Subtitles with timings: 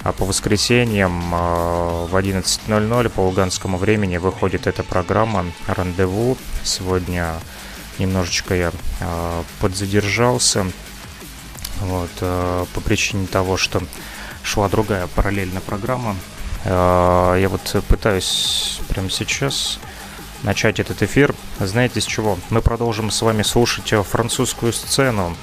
[0.04, 6.38] А по воскресеньям э, в 11.00 по луганскому времени выходит эта программа «Рандеву».
[6.62, 7.40] Сегодня
[7.98, 10.66] немножечко я э, подзадержался
[11.82, 13.82] вот, э, по причине того, что
[14.42, 16.16] шла другая параллельная программа.
[16.64, 19.78] Э, я вот пытаюсь прямо сейчас
[20.42, 21.34] начать этот эфир.
[21.60, 22.38] Знаете с чего?
[22.50, 25.36] Мы продолжим с вами слушать французскую сцену.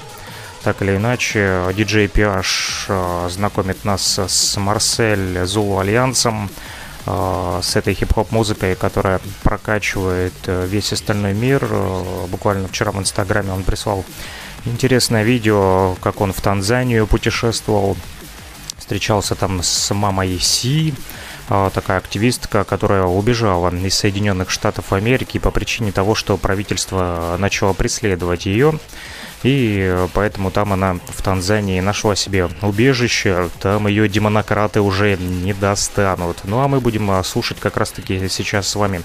[0.62, 6.50] Так или иначе, диджей PH э, знакомит нас с Марсель Зулу Альянсом,
[7.06, 11.66] с этой хип-хоп музыкой, которая прокачивает весь остальной мир.
[12.28, 14.04] Буквально вчера в Инстаграме он прислал
[14.64, 17.96] интересное видео, как он в Танзанию путешествовал,
[18.78, 20.94] встречался там с мамой Си,
[21.48, 27.72] а, такая активистка, которая убежала из Соединенных Штатов Америки по причине того, что правительство начало
[27.72, 28.78] преследовать ее.
[29.42, 36.38] И поэтому там она в Танзании нашла себе убежище, там ее демонократы уже не достанут.
[36.44, 39.02] Ну а мы будем а, слушать как раз-таки сейчас с вами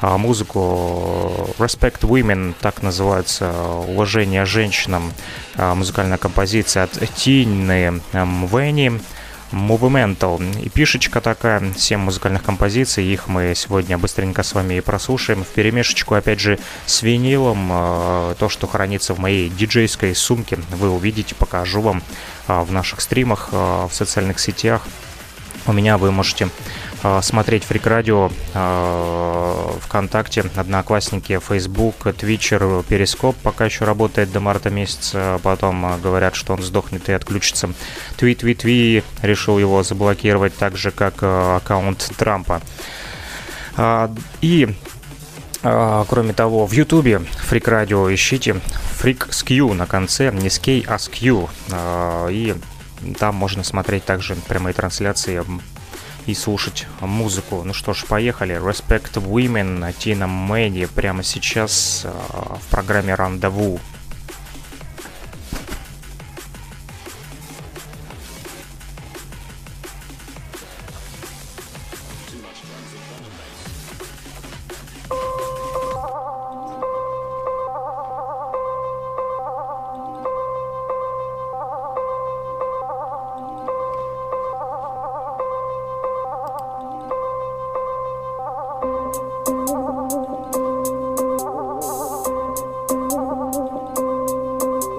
[0.00, 3.52] а, музыку Respect Women, так называется,
[3.86, 5.12] уважение женщинам,
[5.56, 9.00] а, музыкальная композиция от Тины Мвени.
[9.54, 10.42] Movemental.
[10.60, 15.44] И пишечка такая, 7 музыкальных композиций, их мы сегодня быстренько с вами и прослушаем.
[15.44, 20.90] В перемешечку, опять же, с винилом, э, то, что хранится в моей диджейской сумке, вы
[20.90, 22.02] увидите, покажу вам
[22.48, 24.82] э, в наших стримах, э, в социальных сетях.
[25.66, 26.50] У меня вы можете
[27.02, 34.68] э, смотреть Фрик Радио э, ВКонтакте, Одноклассники, Фейсбук, Твичер, Перископ пока еще работает до марта
[34.68, 35.40] месяца.
[35.42, 37.70] Потом э, говорят, что он сдохнет и отключится.
[38.16, 42.60] Твит, твит, ви решил его заблокировать так же, как аккаунт Трампа.
[43.76, 44.74] А, И
[45.62, 48.60] а, Кроме того, в Ютубе Фрик Радио ищите
[48.98, 51.48] Фрик Q на конце, не с K, а Q.
[51.72, 52.54] А, И
[53.18, 55.44] там можно смотреть также прямые трансляции
[56.26, 57.62] и слушать музыку.
[57.64, 58.56] Ну что ж, поехали.
[58.56, 63.78] Respect Women, Тина Мэни прямо сейчас а, в программе Рандеву.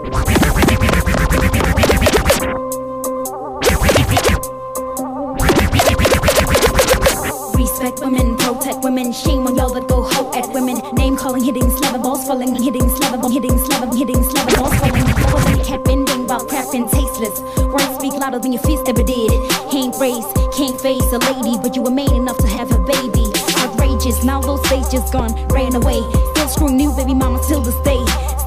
[0.05, 0.21] Respect
[8.01, 9.11] women, protect women.
[9.11, 10.77] Shame on y'all that go hoe at women.
[10.93, 15.05] Name calling, hitting, slamming balls falling, hitting, slamming, ball, hitting, slamming, hitting, slamming balls falling.
[15.33, 17.41] Lower cat bending, while crapping tasteless.
[17.65, 19.31] Words speak louder than your fist ever did.
[19.73, 23.25] Ain't raised, can't face a lady, but you were made enough to have a baby.
[23.57, 25.99] Outrageous, now those days just gone, ran away.
[26.35, 28.05] Still screwing new baby mama till this day.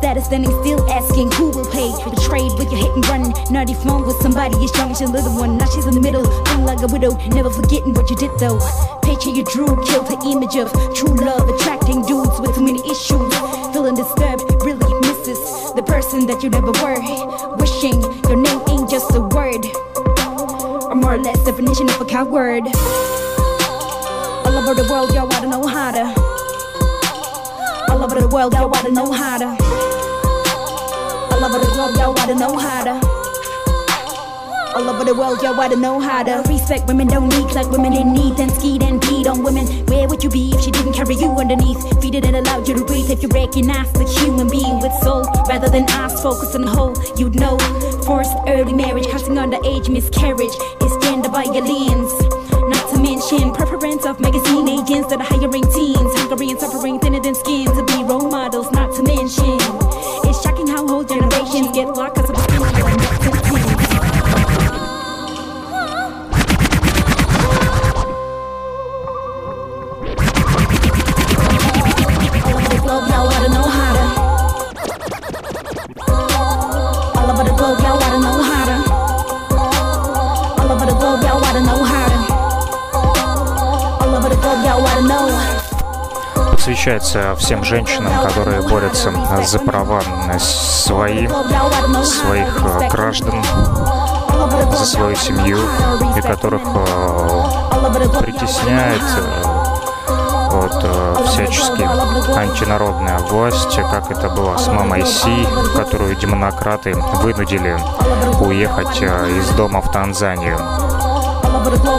[0.09, 3.29] Status standing still asking who will pay the trade with your hit and run.
[3.53, 5.59] Nerdy phone with somebody as young as your little one.
[5.59, 7.13] Now she's in the middle, feeling like a widow.
[7.29, 8.57] Never forgetting what you did though.
[9.05, 13.29] Picture you drew, killed the image of true love, attracting dudes with too many issues.
[13.77, 16.97] Feeling disturbed, really misses the person that you never were.
[17.61, 18.01] Wishing
[18.33, 19.61] your name ain't just a word,
[20.89, 22.65] or more or less definition of a coward.
[24.49, 26.09] All over the world, y'all wanna know how to.
[27.93, 29.68] All over the world, y'all wanna know how to.
[31.39, 33.19] All over the globe, y'all wanna know how to.
[34.75, 37.07] All over the world, I don't know how to respect women.
[37.07, 39.65] Don't need like women in need, then ski, then beat on women.
[39.87, 41.79] Where would you be if she didn't carry you underneath?
[42.03, 43.09] Feed it and allow you to breathe.
[43.09, 46.99] If you recognize the human being with soul, rather than us focus on the whole,
[47.17, 47.57] you'd know.
[48.03, 52.11] Forced early marriage, causing underage miscarriage is gender violence.
[52.67, 57.21] Not to mention preference of magazine agents that are hiring teens, hungry and suffering thinner
[57.21, 58.71] than skin to be role models.
[58.73, 59.59] Not to mention,
[60.27, 62.98] it's shocking how whole generations get locked of the
[86.69, 89.11] посвящается всем женщинам, которые борются
[89.43, 90.03] за права
[90.39, 91.27] свои,
[92.05, 93.43] своих э, граждан,
[94.77, 95.61] за свою семью,
[96.15, 99.45] и которых э, притесняет э,
[100.51, 101.89] вот, всячески
[102.37, 107.79] антинародная власть, как это было с мамой Си, которую демократы вынудили
[108.43, 110.59] уехать из дома в Танзанию.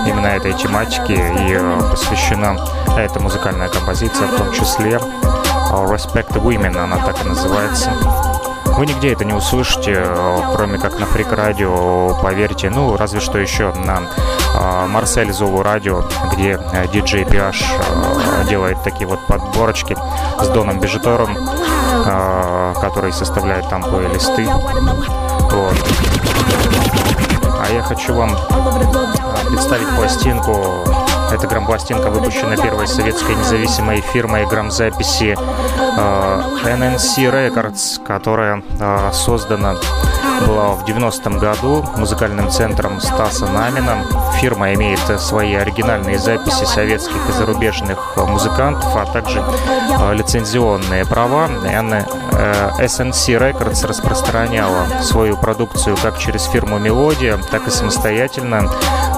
[0.06, 2.56] Именно этой тематике и посвящена
[3.02, 5.00] эта музыкальная композиция, в том числе
[5.72, 7.92] Respect Women, она так и называется.
[8.78, 10.06] Вы нигде это не услышите,
[10.54, 12.70] кроме как на Фрик Радио, поверьте.
[12.70, 14.04] Ну, разве что еще на
[14.56, 19.98] э, Марсель Золу Радио, где э, диджей Пиаш э, делает такие вот подборочки
[20.42, 24.46] с Доном Бежитором, э, который составляет там плейлисты.
[24.46, 25.76] Вот.
[27.60, 30.89] А я хочу вам э, представить пластинку.
[31.32, 39.76] Эта грампластинка выпущена первой советской независимой фирмой грамзаписи э, NNC Records, которая э, создана
[40.48, 44.06] была в 90-м году музыкальным центром Стаса Намина.
[44.40, 51.48] Фирма имеет свои оригинальные записи советских и зарубежных музыкантов, а также э, лицензионные права.
[51.48, 52.06] Н- э,
[52.80, 58.72] SNC Records распространяла свою продукцию как через фирму Мелодия, так и самостоятельно.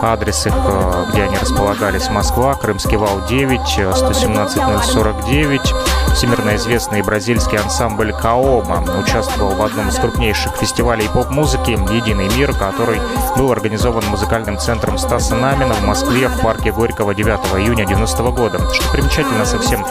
[0.03, 5.74] Адрес их, э, где они располагались, Москва, Крымский вал 9, э, 117049.
[6.15, 13.00] Всемирно известный бразильский ансамбль Каома участвовал в одном из крупнейших фестивалей поп-музыки «Единый мир», который
[13.38, 18.59] был организован музыкальным центром Стаса Намина в Москве в парке Горького 9 июня 90 года.
[18.74, 19.86] Что примечательно, совсем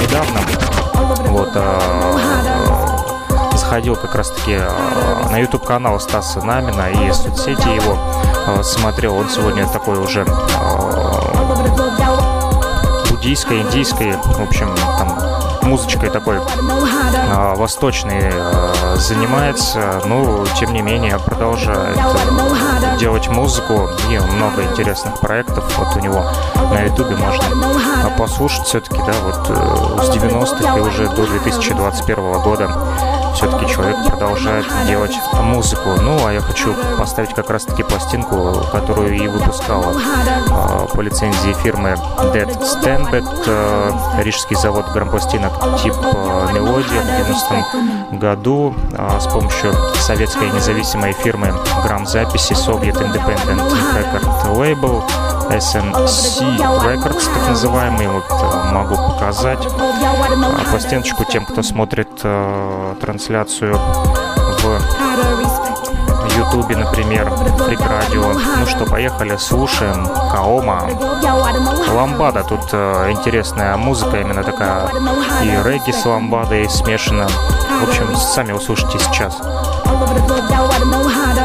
[0.00, 0.40] недавно
[1.28, 1.97] вот, э,
[3.78, 7.96] заходил как раз-таки э, на YouTube-канал Стаса Намина и соцсети его
[8.48, 9.14] э, смотрел.
[9.14, 10.24] Он сегодня такой уже
[13.08, 15.16] буддийской, индийской, в общем, там
[15.62, 24.18] музычкой такой э, восточной э, занимается, но тем не менее продолжает э, делать музыку и
[24.18, 25.64] много интересных проектов.
[25.78, 26.24] Вот у него
[26.72, 32.32] на ютубе можно э, послушать все-таки, да, вот э, с 90-х и уже до 2021
[32.42, 32.70] года
[33.34, 35.90] все-таки человек продолжает делать музыку.
[36.00, 41.96] Ну, а я хочу поставить как раз-таки пластинку, которую и выпускала э, по лицензии фирмы
[42.32, 45.52] Dead Standbet, э, рижский завод грампластинок
[45.82, 51.52] тип э, в 90 году э, с помощью советской независимой фирмы
[51.84, 53.62] грамзаписи Soviet Independent
[53.94, 55.02] Record Label
[55.50, 63.74] SNC Records, так называемый, вот э, могу показать а, пластиночку тем, кто смотрит э, трансляцию
[63.74, 64.80] в
[66.38, 67.28] Ютубе, например,
[67.66, 68.32] Фрик Радио.
[68.58, 70.88] Ну что, поехали, слушаем Каома.
[71.92, 74.88] Ламбада, тут э, интересная музыка, именно такая
[75.42, 77.26] и регги с ламбадой смешана.
[77.26, 79.40] В общем, сами услышите сейчас.
[79.40, 81.37] All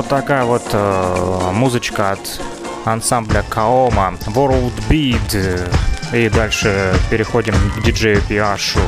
[0.00, 2.40] такая вот э, музычка от
[2.86, 5.70] ансамбля Каома World Beat.
[6.14, 8.80] И дальше переходим к диджею Пиашу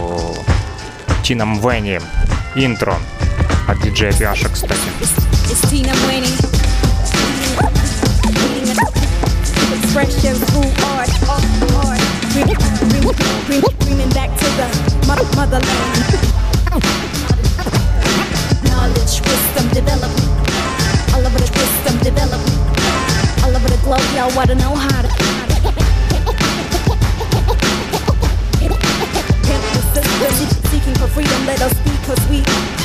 [1.22, 2.00] Тинам Венни.
[2.54, 2.96] Интро
[3.68, 4.80] от диджея Пиаша, кстати.
[18.64, 20.43] Knowledge, wisdom, development.
[21.34, 23.42] Over the wisdom, development.
[23.42, 25.08] All over the globe, y'all wanna know how to.
[29.42, 32.83] Pimp the system, seeking for freedom, let us speak, cause we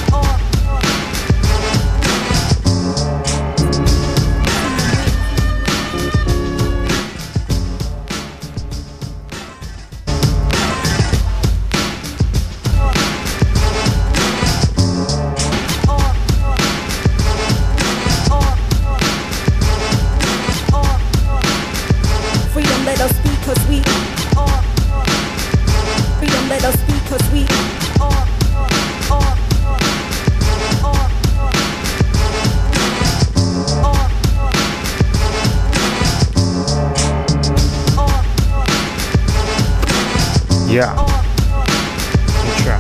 [40.70, 40.94] Я.
[40.96, 42.74] Ну чё?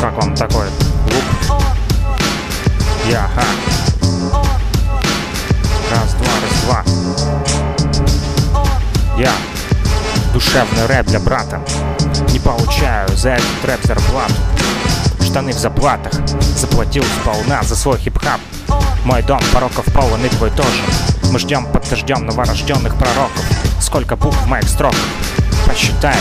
[0.00, 0.64] Как вам такой
[1.04, 1.58] лук?
[3.06, 3.42] Я, ха.
[5.90, 6.82] Раз, два, раз, два.
[9.18, 9.32] Я.
[10.32, 11.60] Душевный рэп для брата.
[12.32, 14.34] Не получаю за этот рэп зарплату.
[15.20, 16.14] Штаны в заплатах.
[16.56, 18.40] Заплатил сполна за свой хип-хап.
[19.04, 20.82] Мой дом пороков полон и твой тоже.
[21.30, 23.44] Мы ждем под дождем новорожденных пророков.
[23.82, 24.98] Сколько букв в моих строках?
[25.78, 26.16] Посчитай.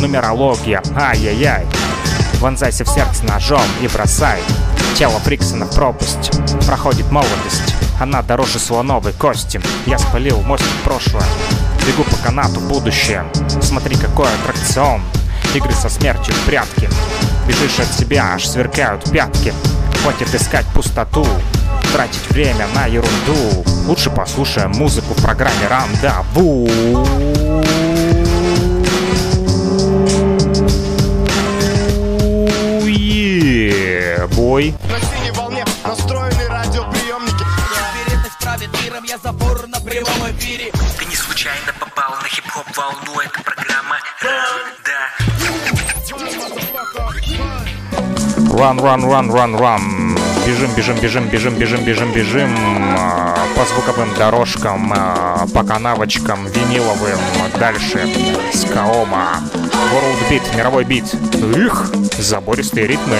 [0.00, 0.82] Нумерология.
[0.96, 1.66] Ай-яй-яй.
[2.40, 4.40] Вонзайся в сердце ножом и бросай.
[4.96, 6.30] Тело Фриксона в пропасть.
[6.66, 7.74] Проходит молодость.
[8.00, 9.60] Она дороже слоновой кости.
[9.84, 11.26] Я спалил мостик прошлое.
[11.86, 13.26] Бегу по канату будущее.
[13.60, 15.02] Смотри, какой аттракцион.
[15.54, 16.88] Игры со смертью в прятки.
[17.46, 19.52] Бежишь от себя, аж сверкают пятки.
[20.02, 21.26] Хватит искать пустоту.
[21.92, 23.62] Тратить время на ерунду.
[23.86, 26.66] Лучше послушаем музыку в программе Рандаву.
[34.36, 34.74] Бой.
[34.90, 37.44] На синей волне настроены радиоприемники
[38.04, 43.20] Вероятность правит миром, я забор на прямом эфире Ты не случайно попал на хип-хоп волну,
[43.20, 43.96] это программа
[44.84, 45.26] Да.
[48.56, 50.18] Run, run, run, run, run.
[50.46, 52.96] Бежим, бежим, бежим, бежим, бежим, бежим, бежим
[53.54, 57.18] по звуковым дорожкам, а, по канавочкам виниловым.
[57.58, 58.08] Дальше
[58.52, 59.42] с Каома.
[59.52, 61.04] World Beat, мировой бит.
[61.34, 63.18] Их, забористые ритмы.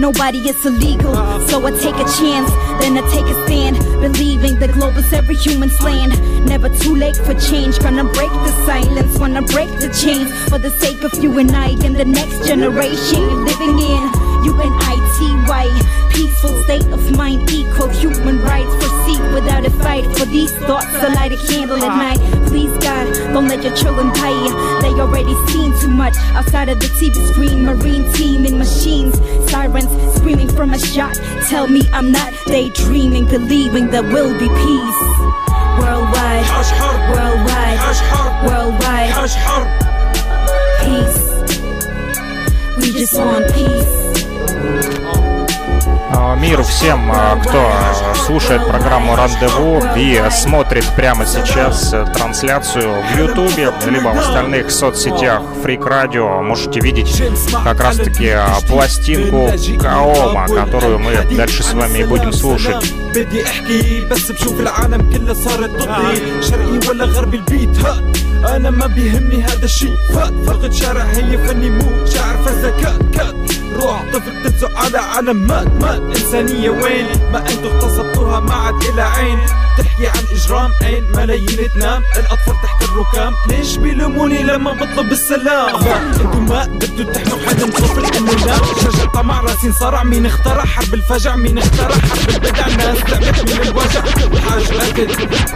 [0.00, 1.14] Nobody is illegal,
[1.46, 5.36] so I take a chance, then I take a stand, believing the globe is every
[5.36, 6.12] human's land.
[6.44, 10.32] Never too late for change, gonna break the silence, wanna break the chains.
[10.48, 14.23] For the sake of you and I and the next generation you're living in.
[14.44, 18.70] U-N-I-T-Y Peaceful state of mind equal human rights.
[18.76, 22.46] Proceed without a fight For these thoughts I light a candle at night.
[22.46, 24.80] Please God, don't let your children die.
[24.80, 26.14] They already seen too much.
[26.38, 29.18] Outside of the TV screen Marine team in machines.
[29.50, 31.16] Sirens screaming from a shot.
[31.48, 35.00] Tell me I'm not daydreaming Believing there will be peace.
[35.80, 36.46] Worldwide
[37.10, 37.78] Worldwide
[38.46, 39.10] Worldwide.
[40.84, 41.24] Peace.
[42.78, 44.03] We just want peace.
[46.11, 53.01] А, Мир всем, а, кто а, слушает программу «Рандеву» и смотрит прямо сейчас э, трансляцию
[53.01, 56.41] в Ютубе, либо в остальных соцсетях Фрик Радио.
[56.41, 57.23] Можете видеть
[57.63, 62.93] как раз-таки а, пластинку Каома, которую мы дальше с вами и будем слушать.
[63.15, 68.86] بدي احكي بس بشوف العالم كلها صارت ضدي شرقي ولا غربي البيت هات أنا ما
[68.86, 69.96] بيهمني هذا الشيء.
[70.14, 73.34] فات فرقة شارع هي فني مو شعر فزكات كات
[73.76, 76.00] روح طفل تنزق على عالم مات.
[76.00, 79.38] إنسانية وين ما انتو اغتصبتوها ما عاد إلى عين
[79.78, 82.02] تحكي عن إجرام عين ملايين تنام.
[82.16, 83.34] الأطفال تحت الركام.
[83.48, 89.40] ليش بيلوموني لما بطلب السلام؟ إنتو ما بدو تحموا حدا طفل انه لا شجر طمع
[89.40, 91.36] راسين صرع مين اخترع؟ حرب الفجع.
[91.36, 92.66] مين اخترع؟ حرب البدع.
[92.66, 94.02] ناس تعبت من الوجع.
[94.50, 95.08] حاج قتل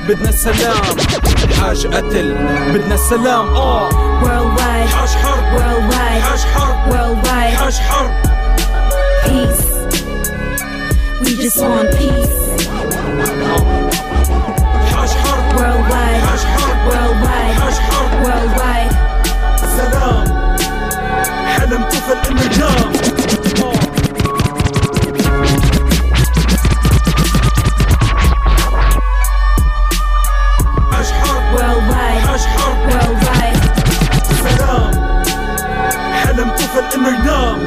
[0.08, 0.76] بدنا السلام.
[1.60, 2.34] حاج قتل
[2.74, 3.46] بدنا السلام.
[3.54, 3.90] آه.
[4.22, 4.88] Worldwide.
[4.88, 5.58] حاج حرب.
[5.58, 6.22] Worldwide.
[6.22, 6.92] حاج حرب.
[6.92, 7.56] Worldwide.
[7.56, 8.10] حاج حرب.
[9.24, 9.68] Peace.
[11.22, 12.38] We just want peace.
[15.57, 18.93] حاج حرب Worldwide, حاج حرب worldwide, حاج حرب worldwide.
[19.77, 20.27] سلام
[21.47, 22.93] حلم طفل انه ينام
[30.91, 33.59] حاج حرب Worldwide, حاج حرب worldwide.
[34.43, 34.91] سلام
[36.13, 37.66] حلم طفل انه ينام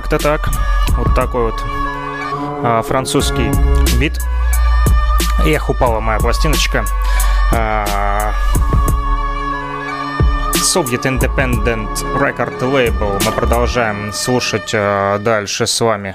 [0.00, 0.50] как-то так.
[0.98, 1.64] Вот такой вот
[2.62, 3.50] а, французский
[3.98, 4.20] бит.
[5.46, 6.84] Эх, упала моя пластиночка.
[7.54, 8.34] А,
[10.52, 13.22] Soviet Independent Record Label.
[13.24, 16.14] Мы продолжаем слушать а, дальше с вами.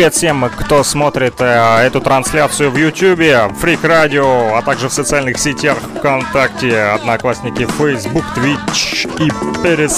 [0.00, 5.38] Привет всем, кто смотрит э, эту трансляцию в YouTube, Freak Radio, а также в социальных
[5.38, 9.30] сетях ВКонтакте, Одноклассники, Facebook, Twitch и.
[9.62, 9.88] Э,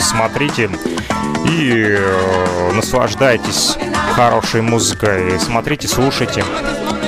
[0.00, 0.68] Смотрите
[1.48, 3.78] и э, наслаждайтесь
[4.16, 5.38] хорошей музыкой.
[5.38, 6.44] Смотрите, слушайте.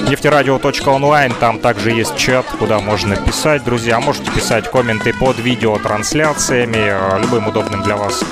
[0.09, 3.99] Нефтерадио.онлайн, там также есть чат, куда можно писать, друзья.
[3.99, 8.23] Можете писать комменты под видеотрансляциями, э, любым удобным для вас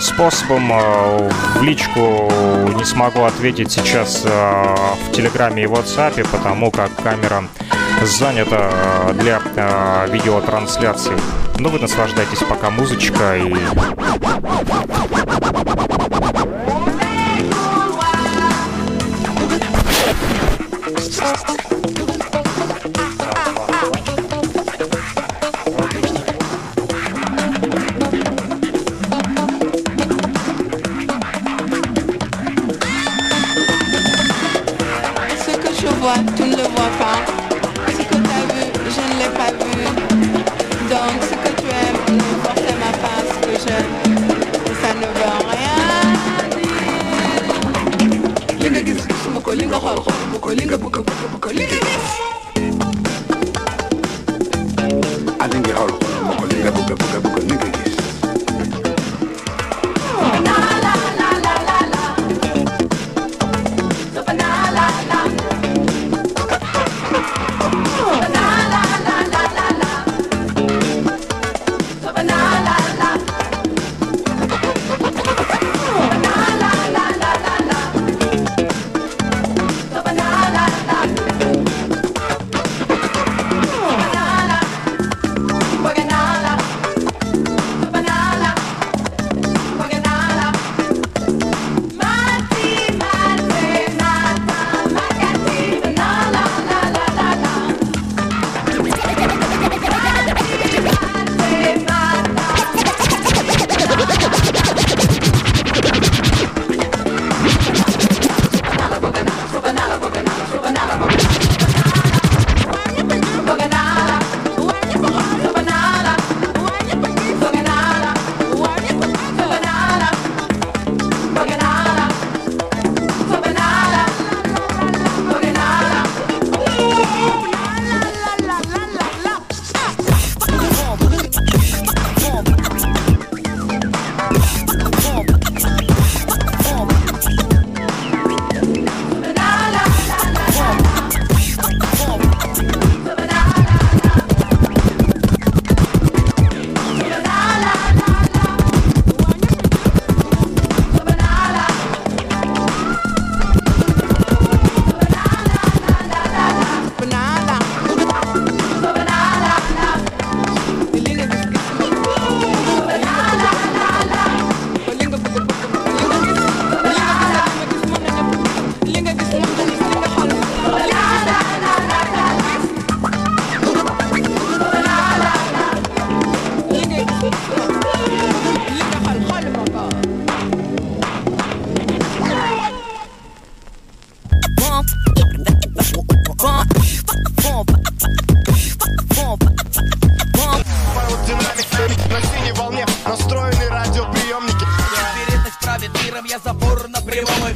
[0.00, 0.72] способом.
[0.72, 2.30] Э, В личку
[2.76, 7.44] не смогу ответить сейчас э, в Телеграме и WhatsApp, потому как камера
[8.02, 9.40] занята для
[10.08, 11.12] видеотрансляции.
[11.58, 13.54] Ну, вы наслаждайтесь пока музычкой.
[49.50, 51.78] ko li nga xool xool ma ko li nga bëgg bëgg ma ko li nga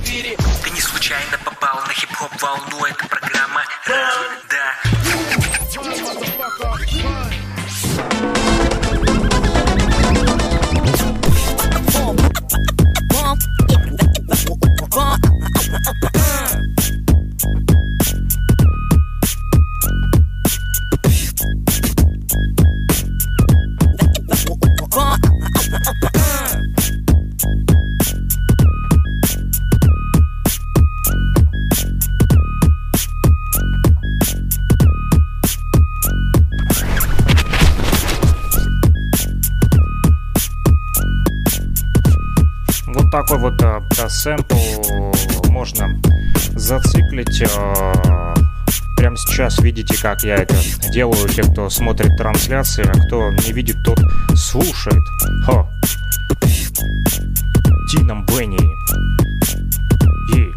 [0.05, 3.09] эфире Ты не случайно попал на хип-хоп волну Это
[50.05, 50.55] как я это
[50.93, 51.27] делаю.
[51.31, 53.99] Те, кто смотрит трансляции, а кто не видит, тот
[54.37, 55.03] слушает.
[55.47, 55.67] Хо.
[57.91, 58.59] Тином Бенни.
[60.31, 60.53] Yeah.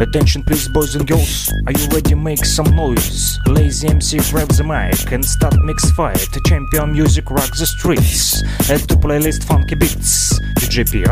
[0.00, 3.38] Attention please boys and girls Are you ready make some noise?
[3.46, 8.88] Lazy MC grab the mic and start mix fight Champion music rock the streets Add
[8.88, 11.08] to playlist funky beats DJ PH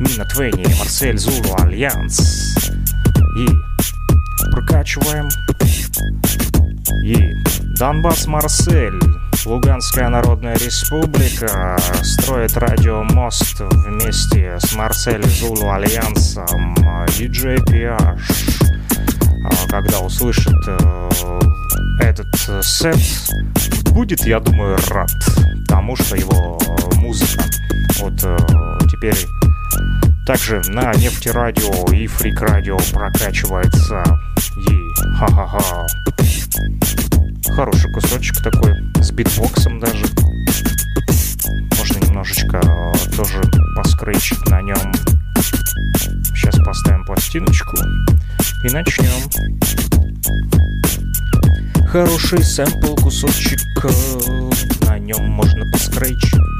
[0.00, 2.70] Мина Твенни, Марсель, Зулу, Альянс
[3.36, 3.73] И
[4.54, 5.28] прокачиваем
[7.02, 7.34] И
[7.76, 9.00] Донбасс, Марсель
[9.44, 16.74] Луганская Народная Республика строит радиомост вместе с Марсель Зулу Альянсом
[17.08, 17.98] DJ PH.
[19.44, 21.40] А Когда услышит э,
[22.00, 22.96] этот э, сет,
[23.90, 25.10] будет, я думаю, рад
[25.66, 26.58] тому, что его
[26.94, 27.44] музыка
[28.00, 28.36] вот э,
[28.90, 29.16] теперь
[30.26, 34.02] также на нефтерадио и фрик радио прокачивается.
[34.68, 35.86] И ха-ха-ха.
[37.54, 40.06] Хороший кусочек такой, с битбоксом даже.
[41.78, 43.42] Можно немножечко э, тоже
[43.76, 44.92] поскречить на нем.
[46.34, 47.76] Сейчас поставим пластиночку
[48.64, 49.30] и начнем.
[51.86, 56.53] Хороший сэмпл, кусочек, э, на нем можно поскречить.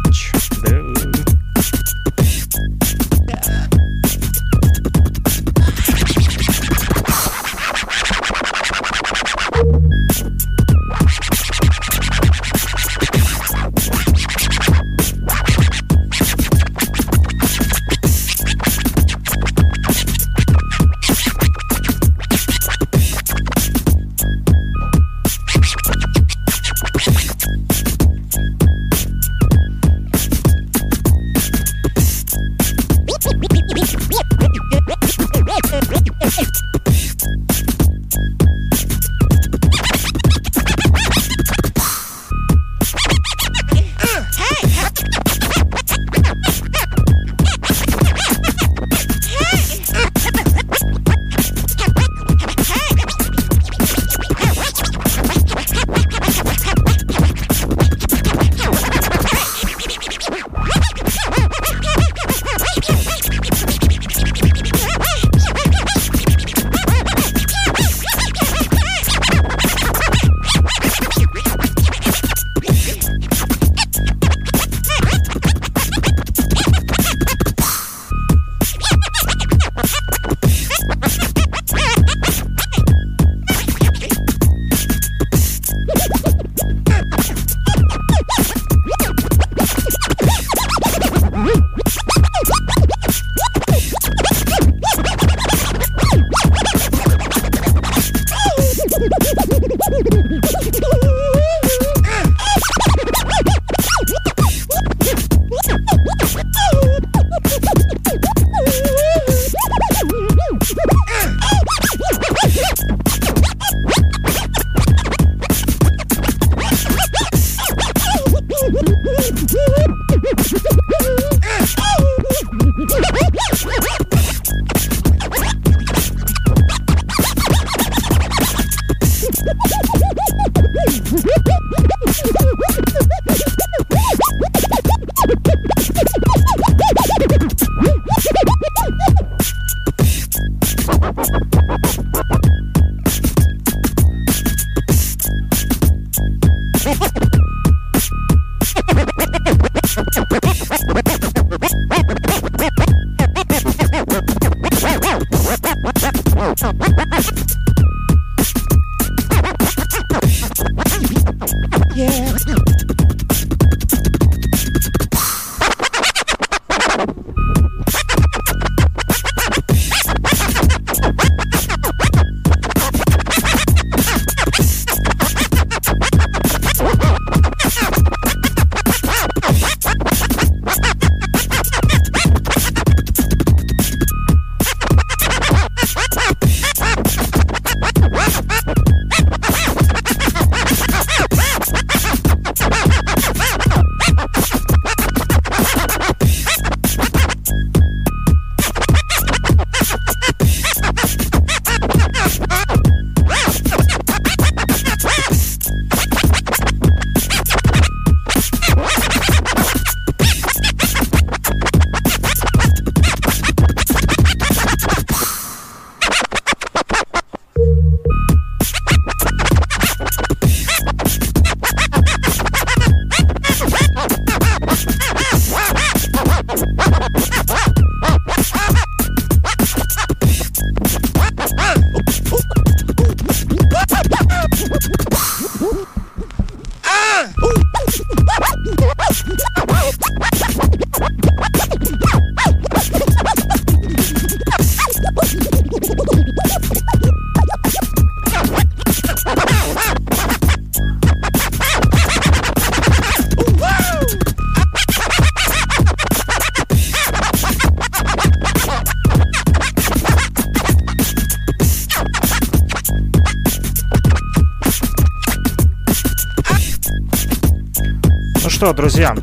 [268.64, 269.14] Что, друзья,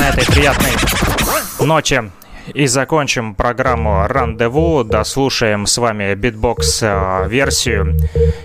[0.00, 0.72] на этой приятной
[1.60, 2.10] ночи
[2.54, 4.84] и закончим программу «Рандеву».
[4.84, 7.96] Дослушаем с вами битбокс-версию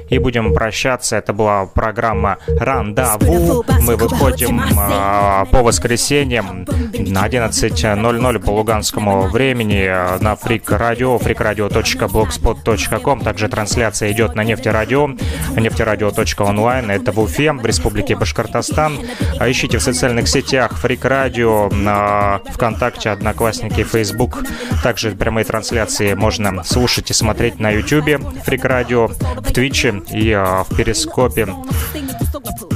[0.10, 1.18] и будем прощаться.
[1.18, 3.64] Это была программа «Рандаву».
[3.82, 6.66] Мы выходим а, по воскресеньям
[6.98, 13.22] на 11.00 по луганскому времени а, на Фрик Радио, freakradio.blogspot.com.
[13.22, 15.12] Также трансляция идет на Нефтерадио,
[15.56, 16.90] нефтерадио.онлайн.
[16.90, 18.98] Это в Уфе, в Республике Башкортостан.
[19.40, 24.44] А ищите в социальных сетях Фрик Радио, на ВКонтакте, Одноклассники, Facebook.
[24.82, 30.64] Также прямые трансляции можно слушать и смотреть на YouTube, Фрик Радио, в Твиче и а,
[30.64, 31.48] в Перископе.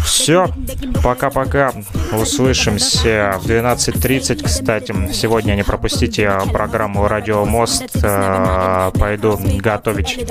[0.06, 0.50] Все,
[1.02, 1.72] пока-пока.
[2.12, 4.94] Услышимся в 12.30, кстати.
[5.14, 7.90] Сегодня не пропустите а, программу «Радио Мост».
[8.04, 10.28] А, Пойду готовить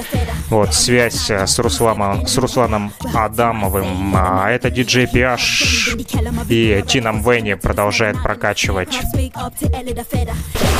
[0.50, 4.14] вот, связь с, Русланом, с Русланом Адамовым.
[4.14, 5.96] А это диджей Пиаш
[6.48, 9.00] и Тином Венни продолжает прокачивать.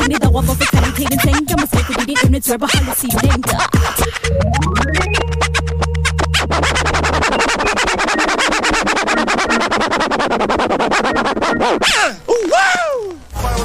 [0.00, 3.56] over hvorfor kvaliteten sænker Måske fordi din emne tør beholde sin længde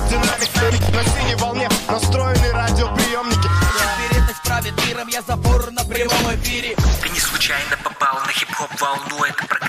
[0.10, 2.48] Динамик на синей волне настроены
[4.58, 9.46] правит миром, я забор на прямом эфире Ты не случайно попал на хип-хоп волну, это
[9.46, 9.67] программа